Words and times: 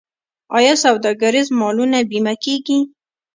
آیا 0.57 0.73
سوداګریز 0.83 1.47
مالونه 1.59 1.97
بیمه 2.09 2.33
کیږي؟ 2.43 2.79